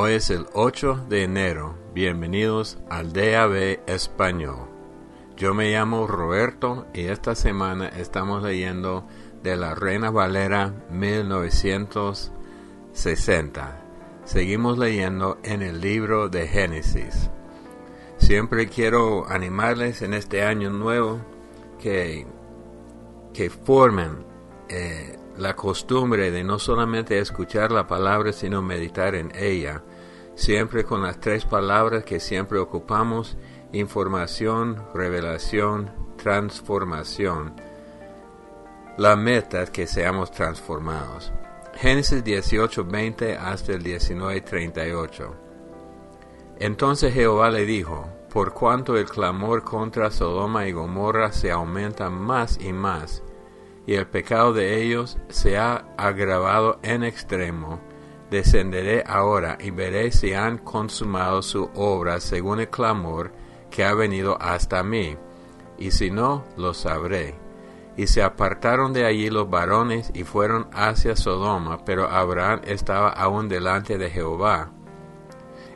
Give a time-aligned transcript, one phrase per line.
[0.00, 1.74] Hoy es el 8 de enero.
[1.92, 4.68] Bienvenidos al DAB Español.
[5.36, 9.08] Yo me llamo Roberto y esta semana estamos leyendo
[9.42, 13.82] de la Reina Valera 1960.
[14.24, 17.28] Seguimos leyendo en el libro de Génesis.
[18.18, 21.18] Siempre quiero animarles en este año nuevo
[21.80, 22.24] que,
[23.34, 24.24] que formen
[24.68, 29.82] eh, la costumbre de no solamente escuchar la palabra, sino meditar en ella,
[30.34, 33.36] siempre con las tres palabras que siempre ocupamos,
[33.72, 37.54] información, revelación, transformación.
[38.96, 41.32] La meta es que seamos transformados.
[41.74, 45.36] Génesis 18, 20 hasta el 19, 38.
[46.58, 52.58] Entonces Jehová le dijo, por cuanto el clamor contra Sodoma y Gomorra se aumenta más
[52.60, 53.22] y más,
[53.88, 57.80] y el pecado de ellos se ha agravado en extremo,
[58.30, 63.32] descenderé ahora y veré si han consumado su obra según el clamor
[63.70, 65.16] que ha venido hasta mí,
[65.78, 67.36] y si no, lo sabré.
[67.96, 73.48] Y se apartaron de allí los varones y fueron hacia Sodoma, pero Abraham estaba aún
[73.48, 74.70] delante de Jehová.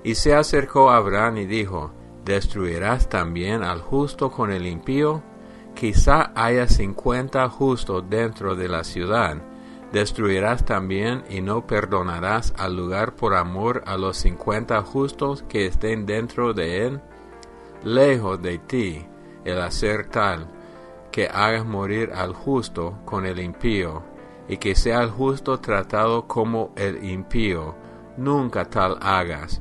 [0.05, 1.93] Y se acercó a Abraham y dijo,
[2.27, 5.23] ¿Destruirás también al justo con el impío?
[5.83, 9.39] Quizá haya cincuenta justos dentro de la ciudad.
[9.91, 16.07] Destruirás también y no perdonarás al lugar por amor a los cincuenta justos que estén
[16.07, 17.01] dentro de él.
[17.83, 19.05] Lejos de ti
[19.45, 20.47] el hacer tal,
[21.11, 24.05] que hagas morir al justo con el impío,
[24.47, 27.75] y que sea el justo tratado como el impío.
[28.17, 29.61] Nunca tal hagas.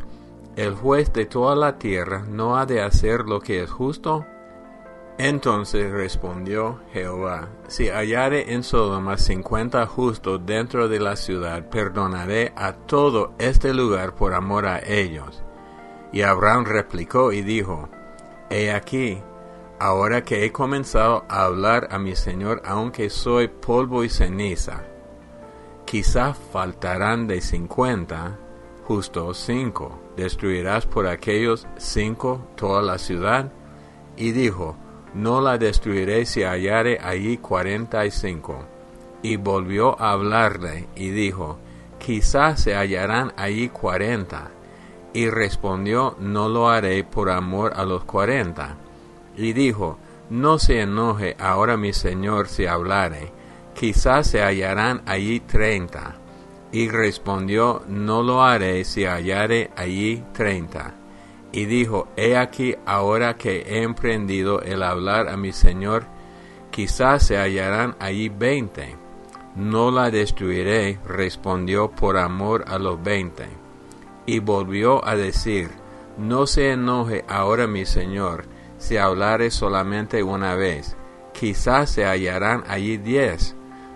[0.55, 4.27] El juez de toda la tierra no ha de hacer lo que es justo,
[5.23, 12.73] entonces respondió Jehová, si hallare en Sodoma cincuenta justos dentro de la ciudad, perdonaré a
[12.73, 15.43] todo este lugar por amor a ellos.
[16.11, 17.87] Y Abraham replicó y dijo,
[18.49, 19.21] He aquí,
[19.79, 24.85] ahora que he comenzado a hablar a mi Señor, aunque soy polvo y ceniza,
[25.85, 28.39] quizá faltarán de cincuenta,
[28.85, 30.01] justos cinco.
[30.17, 33.51] ¿Destruirás por aquellos cinco toda la ciudad?
[34.17, 34.75] Y dijo,
[35.13, 38.65] no la destruiré si hallare allí cuarenta y cinco.
[39.21, 41.59] Y volvió a hablarle y dijo,
[41.99, 44.51] quizás se hallarán allí cuarenta.
[45.13, 48.77] Y respondió, no lo haré por amor a los cuarenta.
[49.35, 49.97] Y dijo,
[50.29, 53.31] no se enoje ahora mi señor si hablare,
[53.75, 56.15] quizás se hallarán allí treinta.
[56.71, 60.95] Y respondió, no lo haré si hallare allí treinta
[61.51, 66.05] y dijo, He aquí ahora que he emprendido el hablar a mi Señor,
[66.71, 68.95] quizás se hallarán allí veinte.
[69.55, 73.47] No la destruiré, respondió por amor a los veinte.
[74.25, 75.69] Y volvió a decir,
[76.17, 78.45] No se enoje ahora mi Señor,
[78.77, 80.95] si hablare solamente una vez,
[81.33, 83.55] quizás se hallarán allí diez.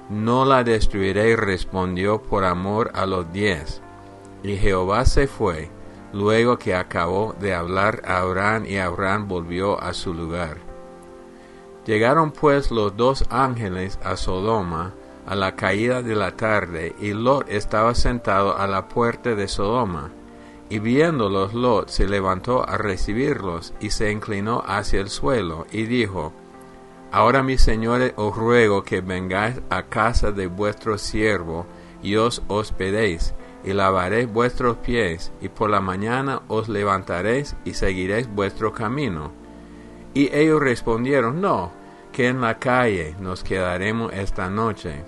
[0.09, 3.81] No la destruiré, respondió por amor a los diez.
[4.43, 5.71] Y Jehová se fue,
[6.15, 10.59] luego que acabó de hablar Abraham y Abraham volvió a su lugar.
[11.85, 14.93] Llegaron pues los dos ángeles a Sodoma
[15.27, 20.11] a la caída de la tarde, y Lot estaba sentado a la puerta de Sodoma.
[20.69, 26.31] Y viéndolos Lot se levantó a recibirlos, y se inclinó hacia el suelo, y dijo,
[27.11, 31.65] Ahora mis señores os ruego que vengáis a casa de vuestro siervo,
[32.01, 33.33] y os hospedéis,
[33.65, 39.31] y lavaréis vuestros pies, y por la mañana os levantaréis y seguiréis vuestro camino.
[40.13, 41.71] Y ellos respondieron, no,
[42.13, 45.03] que en la calle nos quedaremos esta noche.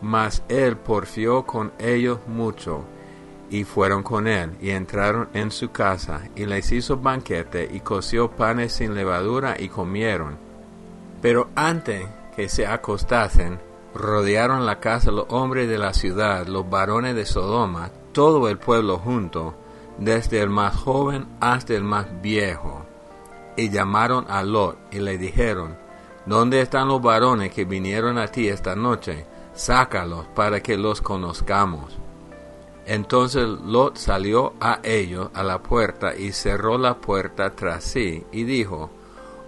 [0.00, 2.84] Mas él porfió con ellos mucho,
[3.50, 8.30] y fueron con él, y entraron en su casa, y les hizo banquete, y coció
[8.30, 10.38] panes sin levadura, y comieron.
[11.20, 13.58] Pero antes que se acostasen,
[13.94, 18.98] rodearon la casa los hombres de la ciudad, los varones de Sodoma, todo el pueblo
[18.98, 19.54] junto,
[19.98, 22.84] desde el más joven hasta el más viejo.
[23.56, 25.76] Y llamaron a Lot y le dijeron,
[26.26, 29.26] ¿Dónde están los varones que vinieron a ti esta noche?
[29.54, 31.98] Sácalos para que los conozcamos.
[32.86, 38.44] Entonces Lot salió a ellos a la puerta y cerró la puerta tras sí y
[38.44, 38.90] dijo,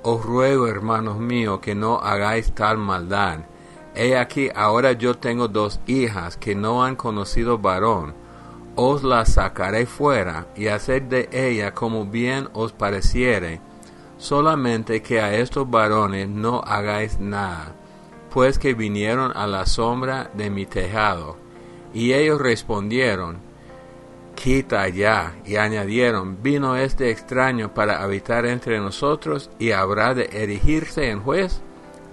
[0.02, 3.40] Os ruego, hermanos míos, que no hagáis tal maldad
[3.94, 8.14] He aquí ahora yo tengo dos hijas que no han conocido varón.
[8.74, 13.60] Os las sacaré fuera y haced de ella como bien os pareciere.
[14.16, 17.74] Solamente que a estos varones no hagáis nada,
[18.32, 21.36] pues que vinieron a la sombra de mi tejado.
[21.92, 23.40] Y ellos respondieron,
[24.34, 25.34] quita ya.
[25.44, 31.60] Y añadieron, vino este extraño para habitar entre nosotros y habrá de erigirse en juez.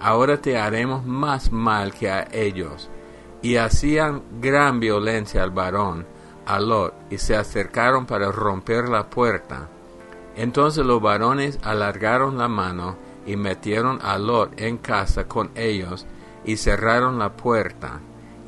[0.00, 2.88] Ahora te haremos más mal que a ellos.
[3.42, 6.06] Y hacían gran violencia al varón,
[6.46, 9.68] a Lot, y se acercaron para romper la puerta.
[10.36, 16.06] Entonces los varones alargaron la mano y metieron a Lot en casa con ellos
[16.44, 18.00] y cerraron la puerta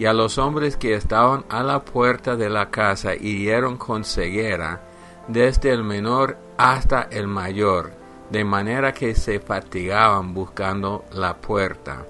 [0.03, 4.81] y a los hombres que estaban a la puerta de la casa hirieron con ceguera,
[5.29, 7.93] desde el menor hasta el mayor,
[8.33, 12.07] de manera que se fatigaban buscando la puerta.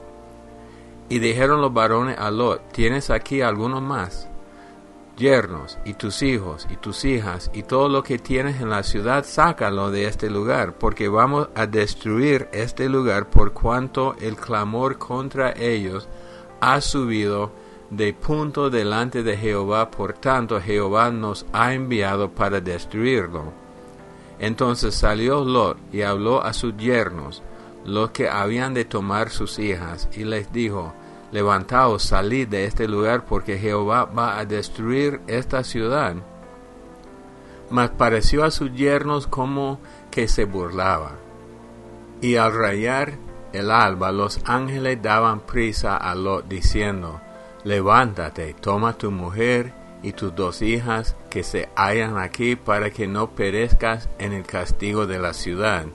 [1.08, 4.28] Y dijeron los varones a Lot, ¿tienes aquí alguno más?
[5.16, 9.24] Yernos, y tus hijos, y tus hijas, y todo lo que tienes en la ciudad,
[9.24, 15.52] sácalo de este lugar, porque vamos a destruir este lugar por cuanto el clamor contra
[15.52, 16.08] ellos
[16.60, 17.50] ha subido
[17.90, 23.61] de punto delante de Jehová, por tanto Jehová nos ha enviado para destruirlo.
[24.42, 27.44] Entonces salió Lot y habló a sus yernos,
[27.84, 30.92] los que habían de tomar sus hijas, y les dijo,
[31.30, 36.16] Levantaos, salid de este lugar, porque Jehová va a destruir esta ciudad.
[37.70, 39.78] Mas pareció a sus yernos como
[40.10, 41.12] que se burlaba.
[42.20, 43.18] Y al rayar
[43.52, 47.20] el alba, los ángeles daban prisa a Lot, diciendo,
[47.62, 49.72] Levántate, toma tu mujer
[50.02, 55.06] y tus dos hijas que se hallan aquí para que no perezcas en el castigo
[55.06, 55.86] de la ciudad.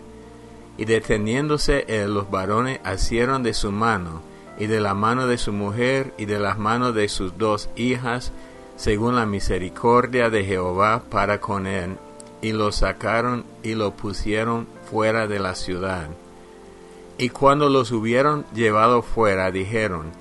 [0.80, 4.24] Y deteniéndose los varones asieron de su mano,
[4.58, 8.32] y de la mano de su mujer, y de las manos de sus dos hijas,
[8.78, 11.98] según la misericordia de Jehová para con él,
[12.42, 16.08] y lo sacaron y lo pusieron fuera de la ciudad.
[17.20, 20.12] Y cuando los hubieron llevado fuera, dijeron,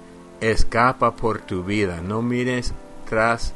[0.42, 2.74] Escapa por tu vida, no mires
[3.08, 3.54] tras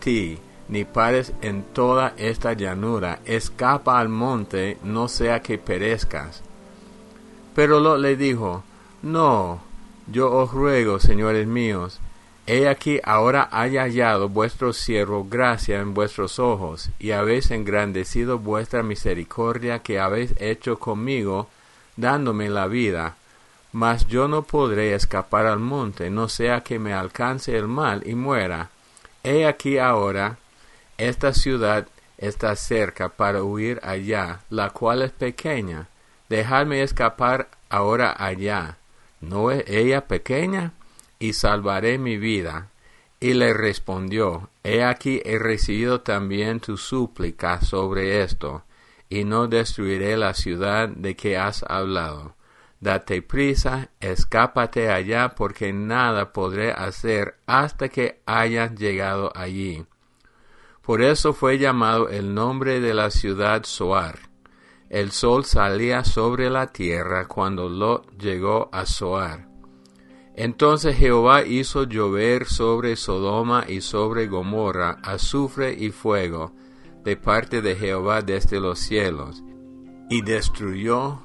[0.00, 0.38] ti,
[0.68, 6.42] ni pares en toda esta llanura, escapa al monte, no sea que perezcas.
[7.54, 8.62] Pero Lot le dijo,
[9.02, 9.60] No,
[10.06, 12.00] yo os ruego, señores míos,
[12.46, 18.82] he aquí ahora haya hallado vuestro siervo gracia en vuestros ojos, y habéis engrandecido vuestra
[18.82, 21.48] misericordia que habéis hecho conmigo,
[21.96, 23.16] dándome la vida
[23.72, 28.14] mas yo no podré escapar al monte, no sea que me alcance el mal y
[28.14, 28.70] muera.
[29.22, 30.38] He aquí ahora,
[30.98, 35.88] esta ciudad está cerca para huir allá, la cual es pequeña.
[36.28, 38.78] Dejadme escapar ahora allá.
[39.20, 40.72] ¿No es ella pequeña?
[41.18, 42.68] Y salvaré mi vida.
[43.20, 48.62] Y le respondió, He aquí he recibido también tu súplica sobre esto,
[49.08, 52.36] y no destruiré la ciudad de que has hablado
[52.80, 59.84] date prisa, escápate allá, porque nada podré hacer hasta que hayas llegado allí.
[60.88, 64.20] Por eso fue llamado el nombre de la ciudad Soar.
[64.88, 69.50] El sol salía sobre la tierra cuando Lot llegó a Soar.
[70.34, 76.54] Entonces Jehová hizo llover sobre Sodoma y sobre Gomorra azufre y fuego
[77.04, 79.44] de parte de Jehová desde los cielos,
[80.08, 81.20] y destruyó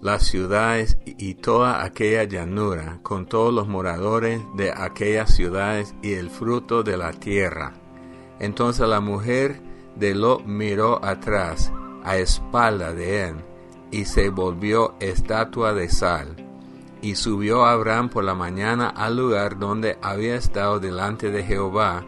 [0.00, 6.30] las ciudades y toda aquella llanura, con todos los moradores de aquellas ciudades y el
[6.30, 7.83] fruto de la tierra.
[8.40, 9.60] Entonces la mujer
[9.96, 11.72] de Lot miró atrás,
[12.02, 13.36] a espalda de él,
[13.90, 16.36] y se volvió estatua de sal.
[17.00, 22.04] Y subió Abraham por la mañana al lugar donde había estado delante de Jehová,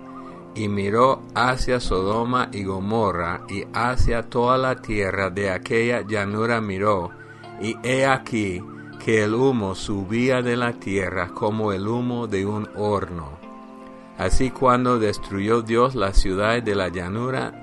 [0.54, 7.10] y miró hacia Sodoma y Gomorra, y hacia toda la tierra de aquella llanura miró,
[7.60, 8.62] y he aquí
[9.04, 13.45] que el humo subía de la tierra como el humo de un horno.
[14.18, 17.62] Así cuando destruyó Dios la ciudad de la llanura,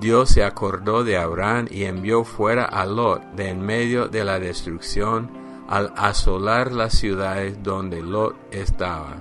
[0.00, 4.40] Dios se acordó de Abraham y envió fuera a Lot de en medio de la
[4.40, 5.30] destrucción
[5.68, 9.16] al asolar las ciudades donde Lot estaba.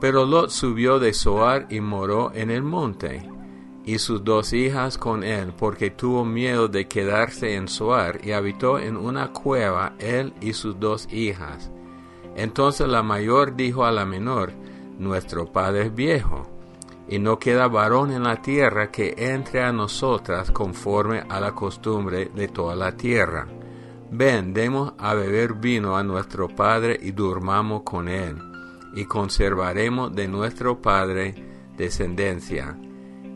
[0.00, 3.28] Pero Lot subió de Zoar y moró en el monte
[3.84, 8.78] y sus dos hijas con él, porque tuvo miedo de quedarse en Soar, y habitó
[8.78, 11.70] en una cueva él y sus dos hijas.
[12.36, 14.52] Entonces la mayor dijo a la menor,
[14.98, 16.46] Nuestro padre es viejo,
[17.08, 22.30] y no queda varón en la tierra que entre a nosotras conforme a la costumbre
[22.34, 23.48] de toda la tierra.
[24.10, 28.36] Ven, demos a beber vino a nuestro padre y durmamos con él,
[28.94, 31.34] y conservaremos de nuestro padre
[31.76, 32.76] descendencia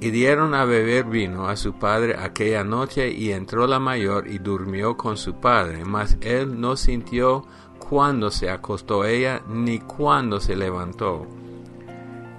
[0.01, 4.39] y dieron a beber vino a su padre aquella noche, y entró la mayor y
[4.39, 7.45] durmió con su padre, mas él no sintió
[7.79, 11.27] cuándo se acostó ella, ni cuándo se levantó.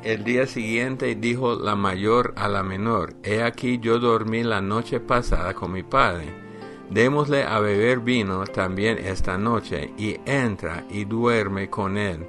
[0.07, 5.01] El día siguiente dijo la mayor a la menor, He aquí yo dormí la noche
[5.01, 6.27] pasada con mi padre.
[6.89, 12.25] Démosle a beber vino también esta noche, y entra y duerme con él,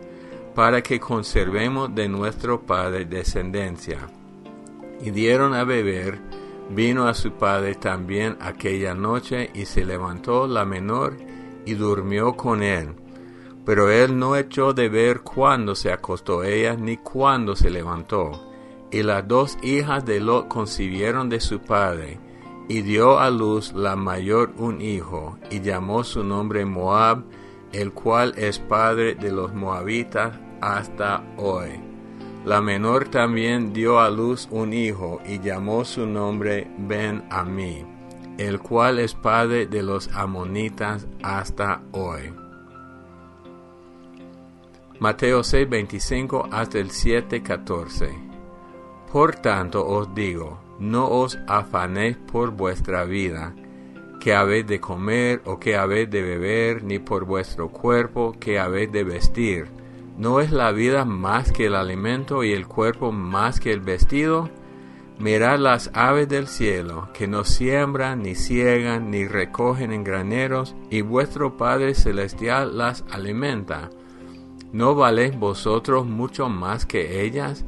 [0.56, 4.08] para que conservemos de nuestro padre descendencia.
[5.00, 6.18] Y dieron a beber
[6.70, 11.16] vino a su padre también aquella noche, y se levantó la menor
[11.64, 12.88] y durmió con él.
[13.68, 18.50] Pero él no echó de ver cuándo se acostó ella ni cuándo se levantó.
[18.90, 22.18] Y las dos hijas de Lot concibieron de su padre,
[22.66, 27.25] y dio a luz la mayor un hijo, y llamó su nombre Moab,
[27.72, 30.32] el cual es padre de los moabitas
[30.62, 31.68] hasta hoy.
[32.46, 37.84] La menor también dio a luz un hijo, y llamó su nombre Ben Amí,
[38.38, 42.48] el cual es padre de los amonitas hasta hoy.
[45.00, 48.11] Mateo 6, 25 hasta el 7, 14.
[49.12, 53.55] Por tanto os digo, no os afanéis por vuestra vida,
[54.19, 58.90] que habéis de comer o que habéis de beber, ni por vuestro cuerpo, que habéis
[58.90, 59.69] de vestir.
[60.17, 64.50] ¿No es la vida más que el alimento y el cuerpo más que el vestido?
[65.21, 71.02] Mirad las aves del cielo, que no siembran, ni ciegan, ni recogen en graneros, y
[71.02, 73.90] vuestro Padre Celestial las alimenta.
[74.72, 77.64] ¿No valéis vosotros mucho más que ellas?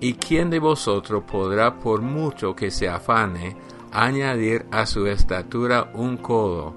[0.00, 3.56] ¿Y quién de vosotros podrá, por mucho que se afane,
[3.90, 6.74] añadir a su estatura un codo?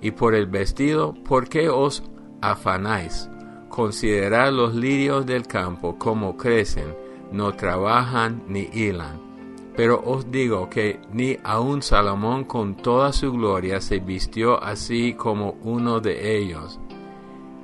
[0.00, 2.04] Y por el vestido, ¿por qué os
[2.40, 3.28] afanáis?
[3.68, 6.94] Considerad los lirios del campo como crecen,
[7.32, 9.20] no trabajan ni hilan.
[9.76, 15.56] Pero os digo que ni aun Salomón con toda su gloria se vistió así como
[15.62, 16.80] uno de ellos.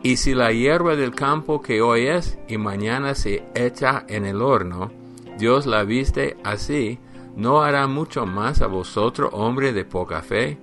[0.04, 4.42] Y si la hierba del campo que hoy es y mañana se echa en el
[4.42, 4.90] horno,
[5.38, 6.99] Dios la viste así,
[7.37, 10.59] ¿no hará mucho más a vosotros, hombre de poca fe?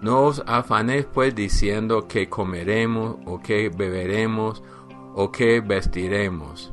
[0.00, 4.62] No os afanéis pues diciendo que comeremos o que beberemos
[5.14, 6.72] o que vestiremos.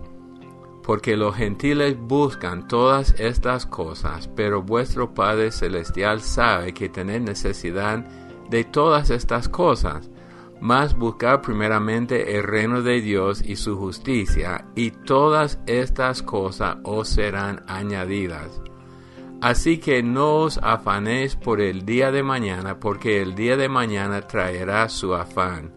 [0.84, 8.06] Porque los gentiles buscan todas estas cosas, pero vuestro Padre Celestial sabe que tenéis necesidad
[8.52, 10.12] de todas estas cosas
[10.62, 17.10] mas buscar primeramente el reino de Dios y su justicia, y todas estas cosas os
[17.10, 18.62] serán añadidas.
[19.42, 24.22] Así que no os afanéis por el día de mañana, porque el día de mañana
[24.22, 25.74] traerá su afán.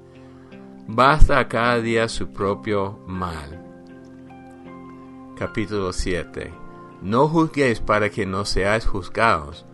[0.87, 3.65] Basta a cada día su propio mal.
[5.37, 6.53] Capítulo 7
[7.03, 9.67] No juzguéis para que no seáis juzgados,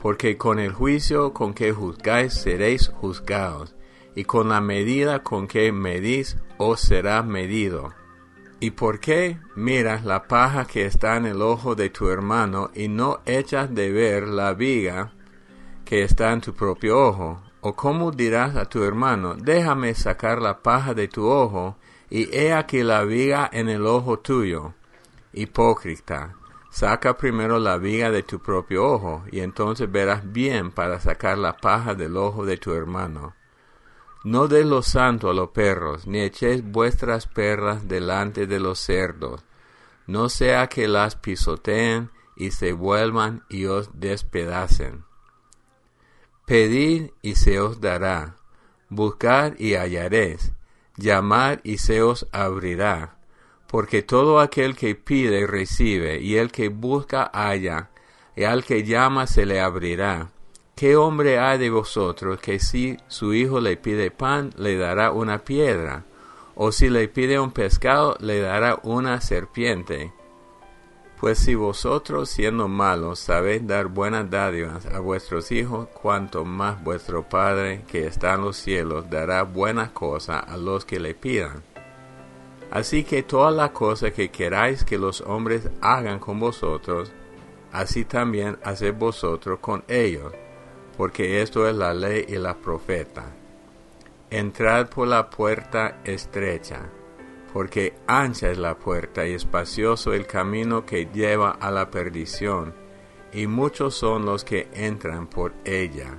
[0.00, 3.74] porque con el juicio con que juzgáis seréis juzgados
[4.14, 7.94] y con la medida con que medís os será medido.
[8.60, 12.86] ¿Y por qué miras la paja que está en el ojo de tu hermano y
[12.86, 15.12] no echas de ver la viga
[15.84, 17.42] que está en tu propio ojo?
[17.60, 21.76] ¿O cómo dirás a tu hermano, déjame sacar la paja de tu ojo,
[22.10, 24.74] y he aquí la viga en el ojo tuyo?
[25.32, 26.34] Hipócrita,
[26.70, 31.56] saca primero la viga de tu propio ojo, y entonces verás bien para sacar la
[31.56, 33.34] paja del ojo de tu hermano.
[34.24, 39.44] No de lo santo a los perros, ni echéis vuestras perras delante de los cerdos,
[40.06, 45.04] no sea que las pisoteen y se vuelvan y os despedacen.
[46.46, 48.36] Pedid y se os dará,
[48.88, 50.52] buscad y hallaréis,
[50.96, 53.16] llamad y se os abrirá,
[53.66, 57.90] porque todo aquel que pide recibe, y el que busca halla,
[58.36, 60.30] y al que llama se le abrirá.
[60.74, 65.38] ¿Qué hombre hay de vosotros que si su hijo le pide pan, le dará una
[65.38, 66.04] piedra?
[66.54, 70.12] ¿O si le pide un pescado, le dará una serpiente?
[71.20, 77.22] Pues si vosotros, siendo malos, sabéis dar buenas dádivas a vuestros hijos, cuanto más vuestro
[77.28, 81.62] Padre que está en los cielos dará buenas cosas a los que le pidan.
[82.72, 87.12] Así que todas las cosas que queráis que los hombres hagan con vosotros,
[87.70, 90.32] así también haced vosotros con ellos
[91.02, 93.24] porque esto es la ley y la profeta.
[94.30, 96.78] Entrad por la puerta estrecha,
[97.52, 102.72] porque ancha es la puerta y espacioso el camino que lleva a la perdición,
[103.32, 106.14] y muchos son los que entran por ella.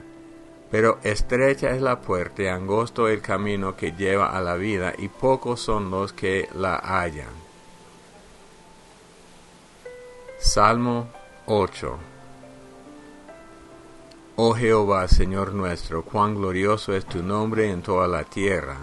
[0.70, 5.08] Pero estrecha es la puerta y angosto el camino que lleva a la vida, y
[5.08, 7.32] pocos son los que la hallan.
[10.40, 11.08] Salmo
[11.46, 12.13] 8
[14.36, 18.78] Oh Jehová, Señor nuestro, cuán glorioso es tu nombre en toda la tierra.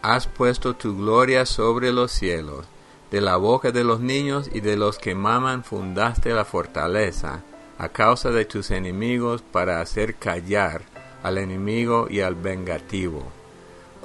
[0.00, 2.66] Has puesto tu gloria sobre los cielos,
[3.10, 7.42] de la boca de los niños y de los que maman fundaste la fortaleza,
[7.78, 10.82] a causa de tus enemigos para hacer callar
[11.24, 13.24] al enemigo y al vengativo.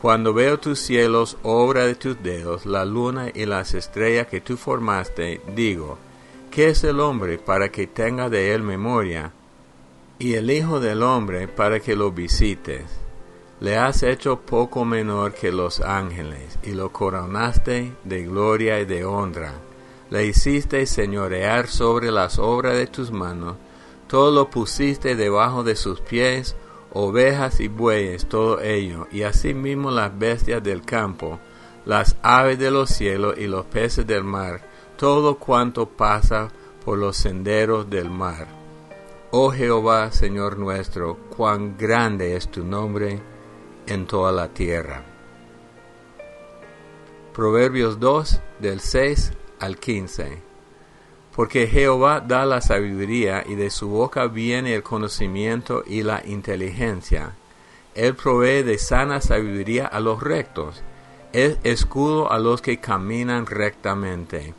[0.01, 4.57] Cuando veo tus cielos, obra de tus dedos, la luna y las estrellas que tú
[4.57, 5.99] formaste, digo,
[6.49, 9.31] ¿qué es el hombre para que tenga de él memoria?
[10.23, 12.83] Y el Hijo del hombre para que lo visites.
[13.59, 19.03] Le has hecho poco menor que los ángeles, y lo coronaste de gloria y de
[19.03, 19.51] honra.
[20.11, 23.55] Le hiciste señorear sobre las obras de tus manos,
[24.07, 26.55] todo lo pusiste debajo de sus pies,
[26.93, 31.39] ovejas y bueyes, todo ello, y asimismo las bestias del campo,
[31.83, 34.61] las aves de los cielos y los peces del mar,
[34.97, 36.49] todo cuanto pasa
[36.85, 38.60] por los senderos del mar.
[39.33, 43.21] Oh Jehová, Señor nuestro, cuán grande es tu nombre
[43.87, 45.05] en toda la tierra.
[47.33, 50.51] Proverbios 2 del 6 al 15
[51.35, 57.35] porque Jehová da la sabiduría y de su boca viene el conocimiento y la inteligencia.
[57.95, 60.83] Él provee de sana sabiduría a los rectos.
[61.31, 64.53] Es escudo a los que caminan rectamente.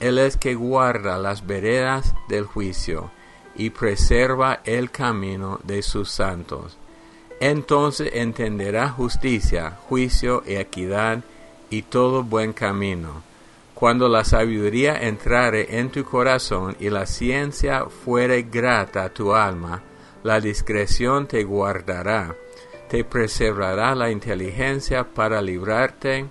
[0.00, 3.10] Él es que guarda las veredas del juicio
[3.58, 6.78] y preserva el camino de sus santos.
[7.40, 11.22] Entonces entenderá justicia, juicio y equidad
[11.68, 13.28] y todo buen camino
[13.78, 19.84] cuando la sabiduría entrare en tu corazón y la ciencia fuere grata a tu alma,
[20.24, 22.34] la discreción te guardará,
[22.88, 26.26] te preservará la inteligencia para librarte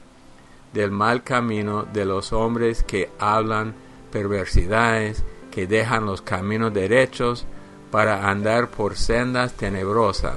[0.74, 3.76] del mal camino de los hombres que hablan
[4.12, 5.24] perversidades,
[5.58, 7.48] que dejan los caminos derechos
[7.90, 10.36] para andar por sendas tenebrosas,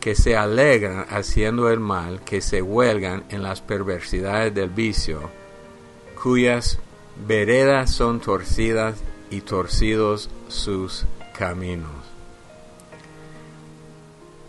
[0.00, 5.28] que se alegran haciendo el mal, que se huelgan en las perversidades del vicio
[6.14, 6.78] cuyas
[7.26, 8.96] veredas son torcidas
[9.28, 11.04] y torcidos sus
[11.38, 11.92] caminos.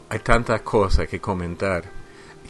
[0.07, 1.83] Hay tantas cosas que comentar.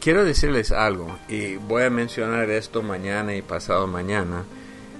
[0.00, 4.44] Quiero decirles algo y voy a mencionar esto mañana y pasado mañana.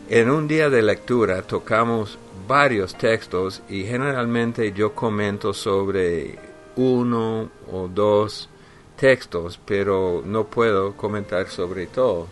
[0.09, 2.17] En un día de lectura tocamos
[2.47, 6.39] varios textos y generalmente yo comento sobre
[6.77, 8.49] uno o dos
[8.95, 12.29] textos, pero no puedo comentar sobre todo.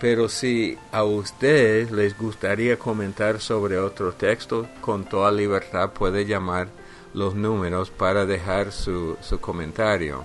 [0.00, 6.68] Pero si a ustedes les gustaría comentar sobre otro texto, con toda libertad puede llamar
[7.14, 10.24] los números para dejar su, su comentario.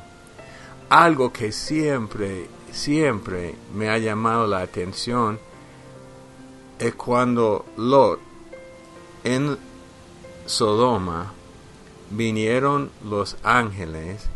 [0.89, 5.39] Algo que siempre, siempre me ha llamado la atención
[6.83, 8.19] es cuando Lot
[9.23, 9.57] en
[10.45, 11.31] Sodoma
[12.09, 14.27] vinieron los ángeles,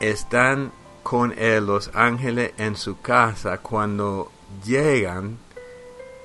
[0.00, 4.32] están con él los ángeles en su casa cuando
[4.64, 5.36] llegan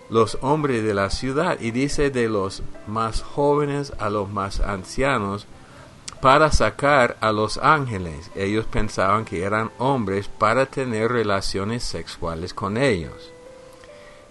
[0.10, 5.48] los hombres de la ciudad y dice de los más jóvenes a los más ancianos
[6.22, 8.32] para sacar a los ángeles.
[8.36, 13.34] Ellos pensaban que eran hombres para tener relaciones sexuales con ellos.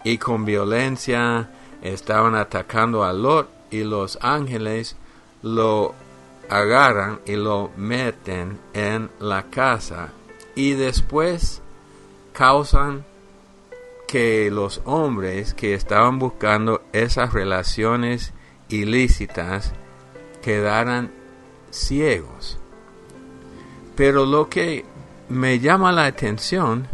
[0.05, 1.51] Y con violencia
[1.83, 4.97] estaban atacando a Lot y los ángeles
[5.43, 5.95] lo
[6.49, 10.13] agarran y lo meten en la casa
[10.55, 11.63] y después
[12.33, 13.05] causan
[14.09, 18.33] que los hombres que estaban buscando esas relaciones
[18.71, 19.73] ilícitas
[20.43, 21.11] quedaran
[21.71, 22.59] ciegos.
[23.95, 24.85] Pero lo que
[25.29, 26.89] me llama la atención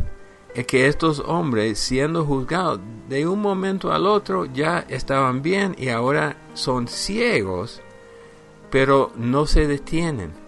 [0.54, 5.88] es que estos hombres siendo juzgados de un momento al otro ya estaban bien y
[5.88, 7.82] ahora son ciegos,
[8.70, 10.44] pero no se detienen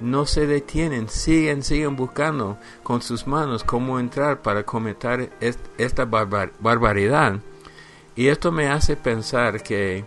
[0.00, 5.30] no se detienen, siguen, siguen buscando con sus manos cómo entrar para cometer
[5.78, 7.40] esta barbaridad.
[8.16, 10.04] Y esto me hace pensar que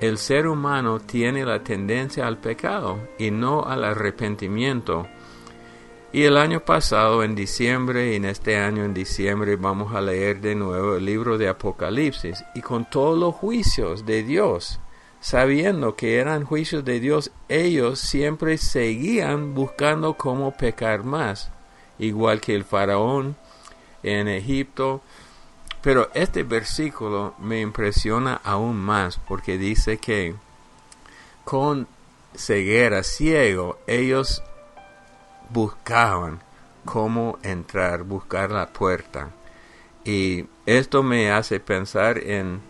[0.00, 5.06] el ser humano tiene la tendencia al pecado y no al arrepentimiento.
[6.14, 10.40] Y el año pasado, en diciembre, y en este año, en diciembre, vamos a leer
[10.40, 14.80] de nuevo el libro de Apocalipsis y con todos los juicios de Dios
[15.24, 21.50] sabiendo que eran juicios de Dios, ellos siempre seguían buscando cómo pecar más,
[21.98, 23.34] igual que el faraón
[24.02, 25.00] en Egipto.
[25.80, 30.34] Pero este versículo me impresiona aún más porque dice que
[31.42, 31.88] con
[32.36, 34.42] ceguera, ciego, ellos
[35.50, 36.40] buscaban
[36.84, 39.30] cómo entrar, buscar la puerta.
[40.04, 42.60] Y esto me hace pensar en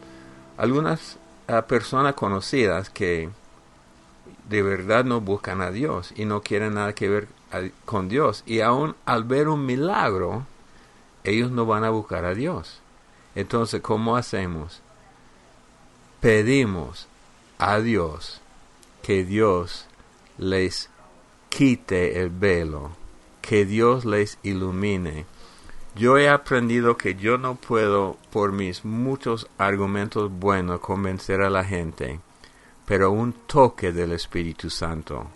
[0.56, 3.28] algunas a personas conocidas que
[4.48, 7.28] de verdad no buscan a Dios y no quieren nada que ver
[7.84, 8.42] con Dios.
[8.46, 10.46] Y aún al ver un milagro,
[11.24, 12.80] ellos no van a buscar a Dios.
[13.34, 14.80] Entonces, ¿cómo hacemos?
[16.20, 17.08] Pedimos
[17.58, 18.40] a Dios
[19.02, 19.86] que Dios
[20.38, 20.88] les
[21.56, 22.90] quite el velo,
[23.40, 25.24] que Dios les ilumine.
[25.94, 31.62] Yo he aprendido que yo no puedo, por mis muchos argumentos buenos, convencer a la
[31.62, 32.18] gente,
[32.86, 35.28] pero un toque del Espíritu Santo,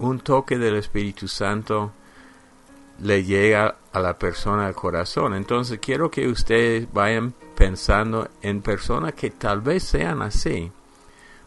[0.00, 1.92] un toque del Espíritu Santo
[3.00, 5.34] le llega a la persona al corazón.
[5.34, 10.70] Entonces quiero que ustedes vayan pensando en personas que tal vez sean así,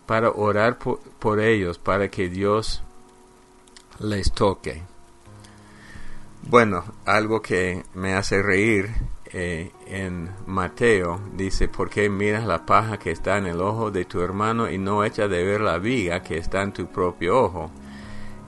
[0.08, 2.82] para orar por, ellos, para que Dios
[4.00, 4.84] les toque.
[6.44, 8.90] Bueno, algo que me hace reír
[9.34, 14.06] eh, en Mateo dice, ¿por qué miras la paja que está en el ojo de
[14.06, 17.72] tu hermano y no echas de ver la viga que está en tu propio ojo?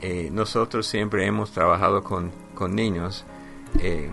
[0.02, 2.32] Eh, nosotros siempre hemos trabajado con,
[2.70, 3.26] niños
[3.80, 4.10] eh,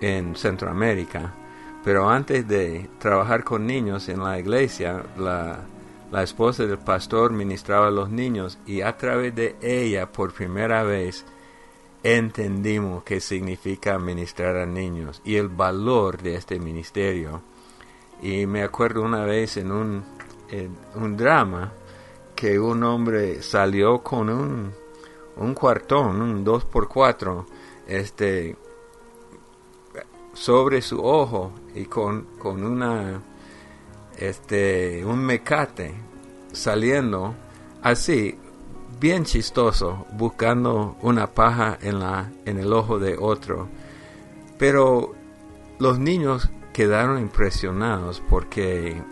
[0.00, 1.34] en Centroamérica,
[1.82, 5.60] pero antes de trabajar con niños en la iglesia, la,
[6.14, 10.84] la esposa del pastor ministraba a los niños y a través de ella por primera
[10.84, 11.24] vez
[12.04, 17.42] entendimos qué significa ministrar a niños y el valor de este ministerio.
[18.22, 20.04] Y me acuerdo una vez en un,
[20.94, 21.72] un drama
[22.36, 24.84] que un hombre salió con un
[25.36, 27.44] un cuartón, un 2 por 4
[27.88, 28.56] este,
[30.32, 33.20] sobre su ojo y con, con una,
[34.28, 35.94] este, un mecate
[36.52, 37.34] saliendo
[37.82, 38.38] así,
[39.00, 43.68] bien chistoso, buscando una paja en, la, en el ojo de otro.
[44.58, 45.14] Pero
[45.78, 49.02] los niños quedaron impresionados porque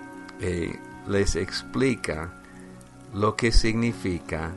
[0.40, 2.33] eh, les explica
[3.12, 4.53] lo que significa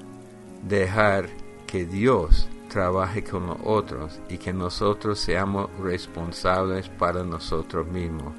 [0.64, 1.30] dejar
[1.68, 8.34] que Dios trabaje con nosotros y que nosotros seamos responsables para nosotros mismos.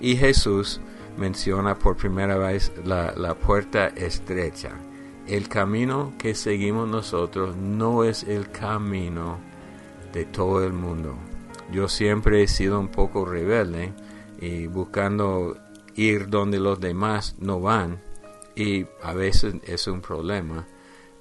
[0.00, 0.80] Y Jesús
[1.16, 4.70] menciona por primera vez la, la puerta estrecha.
[5.26, 9.38] El camino que seguimos nosotros no es el camino
[10.12, 11.14] de todo el mundo.
[11.70, 13.92] Yo siempre he sido un poco rebelde
[14.40, 15.56] y buscando
[15.94, 18.00] ir donde los demás no van
[18.54, 20.66] y a veces es un problema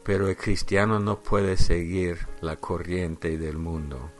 [0.03, 4.11] pero el cristiano no puede seguir la corriente del mundo.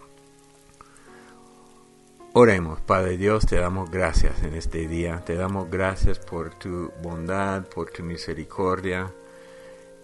[2.34, 7.66] Oremos, Padre Dios, te damos gracias en este día, te damos gracias por tu bondad,
[7.68, 9.12] por tu misericordia.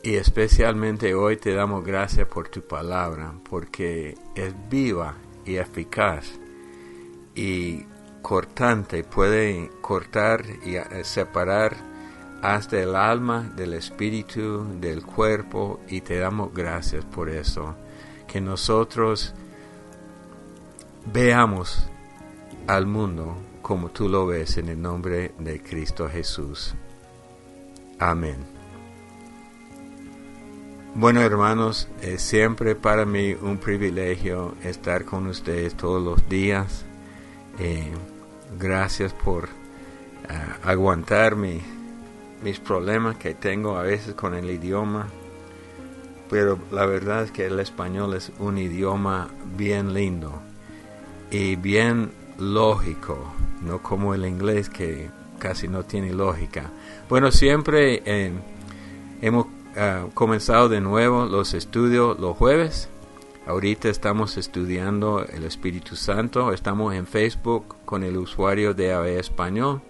[0.03, 6.37] Y especialmente hoy te damos gracias por tu palabra, porque es viva y eficaz
[7.33, 7.85] y
[8.21, 11.77] cortante, puede cortar y separar
[12.41, 17.77] hasta el alma, del espíritu, del cuerpo, y te damos gracias por eso.
[18.27, 19.33] Que nosotros
[21.05, 21.89] veamos
[22.67, 26.73] al mundo como tú lo ves en el nombre de Cristo Jesús.
[27.99, 28.37] Amén.
[30.95, 36.85] Bueno hermanos, es siempre para mí un privilegio estar con ustedes todos los días.
[37.59, 37.91] Eh,
[38.59, 41.61] gracias por uh, aguantar mi
[42.43, 45.07] mis problemas que tengo a veces con el idioma,
[46.29, 50.39] pero la verdad es que el español es un idioma bien lindo
[51.31, 53.17] y bien lógico,
[53.61, 56.69] no como el inglés que casi no tiene lógica.
[57.09, 58.31] Bueno, siempre eh,
[59.21, 62.89] hemos ah, comenzado de nuevo los estudios los jueves.
[63.45, 66.51] Ahorita estamos estudiando el Espíritu Santo.
[66.51, 69.81] Estamos en Facebook con el usuario de AVE Español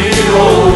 [0.00, 0.67] hero.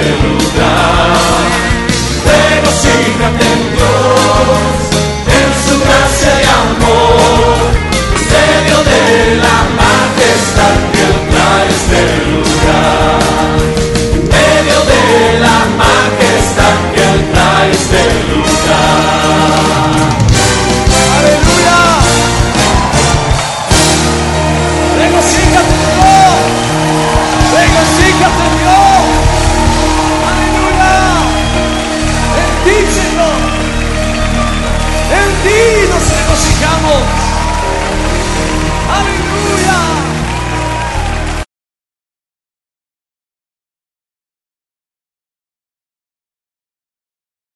[0.00, 0.39] Aleluya.